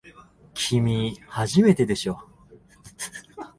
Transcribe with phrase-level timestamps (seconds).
[0.55, 2.19] きみ、初めてでしょ。